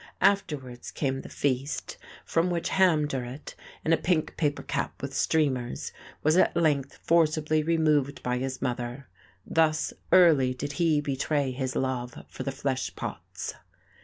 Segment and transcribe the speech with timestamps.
[0.21, 3.53] Afterwards came the feast, from which Ham Durrett,
[3.85, 5.91] in a pink paper cap with streamers,
[6.23, 9.07] was at length forcibly removed by his mother.
[9.45, 13.53] Thus early did he betray his love for the flesh pots....